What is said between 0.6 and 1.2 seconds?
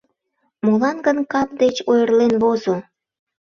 Молан гын